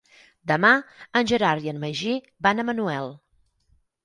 Demà 0.51 0.71
en 1.21 1.29
Gerard 1.31 1.67
i 1.67 1.71
en 1.75 1.83
Magí 1.85 2.15
van 2.47 2.65
a 2.65 2.67
Manuel. 2.71 3.13